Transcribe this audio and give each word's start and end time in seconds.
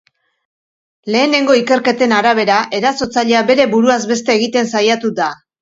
Lehenengo 1.15 1.57
ikerketen 1.59 2.17
arabera, 2.21 2.57
erasotzailea 2.79 3.45
bere 3.53 3.71
buruaz 3.75 4.03
beste 4.15 4.39
egiten 4.41 4.77
saiatu 4.77 5.17
da. 5.23 5.33